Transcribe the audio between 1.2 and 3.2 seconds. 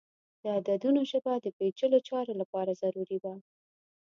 د پیچلو چارو لپاره ضروری